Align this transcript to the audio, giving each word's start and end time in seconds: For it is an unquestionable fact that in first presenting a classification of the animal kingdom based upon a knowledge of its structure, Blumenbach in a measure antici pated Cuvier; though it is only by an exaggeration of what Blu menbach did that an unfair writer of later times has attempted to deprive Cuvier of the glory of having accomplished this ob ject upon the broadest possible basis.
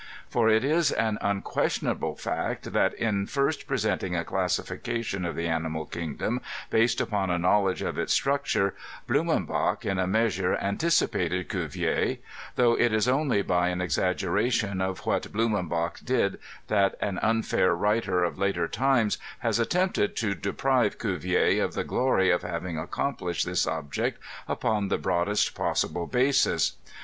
For 0.27 0.49
it 0.49 0.63
is 0.63 0.91
an 0.91 1.19
unquestionable 1.21 2.15
fact 2.15 2.73
that 2.73 2.95
in 2.95 3.27
first 3.27 3.67
presenting 3.67 4.15
a 4.15 4.25
classification 4.25 5.25
of 5.25 5.35
the 5.35 5.45
animal 5.47 5.85
kingdom 5.85 6.41
based 6.71 6.99
upon 6.99 7.29
a 7.29 7.37
knowledge 7.37 7.83
of 7.83 7.99
its 7.99 8.11
structure, 8.11 8.73
Blumenbach 9.07 9.85
in 9.85 9.99
a 9.99 10.07
measure 10.07 10.57
antici 10.59 11.11
pated 11.11 11.49
Cuvier; 11.49 12.17
though 12.55 12.73
it 12.75 12.91
is 12.91 13.07
only 13.07 13.43
by 13.43 13.67
an 13.67 13.79
exaggeration 13.79 14.81
of 14.81 15.05
what 15.05 15.31
Blu 15.31 15.47
menbach 15.47 16.03
did 16.03 16.39
that 16.67 16.95
an 16.99 17.19
unfair 17.19 17.75
writer 17.75 18.23
of 18.23 18.39
later 18.39 18.67
times 18.67 19.19
has 19.41 19.59
attempted 19.59 20.15
to 20.15 20.33
deprive 20.33 20.97
Cuvier 20.97 21.63
of 21.63 21.75
the 21.75 21.83
glory 21.83 22.31
of 22.31 22.41
having 22.41 22.75
accomplished 22.75 23.45
this 23.45 23.67
ob 23.67 23.93
ject 23.93 24.17
upon 24.47 24.87
the 24.87 24.97
broadest 24.97 25.53
possible 25.53 26.07
basis. 26.07 26.71